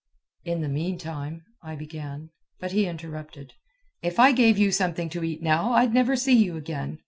"In 0.45 0.61
the 0.61 0.67
meantime" 0.67 1.43
I 1.61 1.75
began; 1.75 2.31
but 2.59 2.71
he 2.71 2.87
interrupted. 2.87 3.53
"If 4.01 4.19
I 4.19 4.31
gave 4.31 4.57
you 4.57 4.71
something 4.71 5.09
to 5.09 5.23
eat 5.23 5.43
now, 5.43 5.73
I'd 5.73 5.93
never 5.93 6.15
see 6.15 6.33
you 6.43 6.57
again. 6.57 6.97